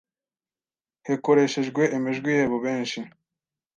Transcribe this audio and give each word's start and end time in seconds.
hekoreshejwe 1.05 1.83
emejwi 1.95 2.29
yebo 2.37 2.57
benshi, 2.65 2.99